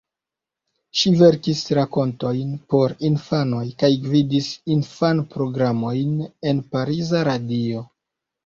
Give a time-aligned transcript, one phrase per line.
[0.99, 6.17] Ŝi verkis rakontojn por infanoj kaj gvidis infan-programojn
[6.53, 7.89] en pariza radio.